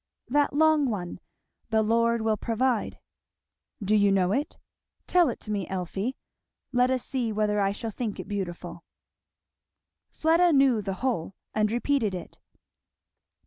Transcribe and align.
"That 0.29 0.53
long 0.55 0.87
one, 0.89 1.19
'The 1.69 1.83
Lord 1.83 2.23
will 2.23 2.35
provide.'" 2.35 2.97
"Do 3.83 3.95
you 3.95 4.11
know 4.11 4.31
it? 4.31 4.57
Tell 5.05 5.29
it 5.29 5.39
to 5.41 5.51
me, 5.51 5.67
Elfie 5.67 6.17
let 6.71 6.89
us 6.89 7.05
see 7.05 7.31
whether 7.31 7.61
I 7.61 7.71
shall 7.71 7.91
think 7.91 8.19
it 8.19 8.27
beautiful." 8.27 8.83
Fleda 10.09 10.53
knew 10.53 10.81
the 10.81 10.93
whole 11.05 11.35
and 11.53 11.71
repeated 11.71 12.15
it. 12.15 12.39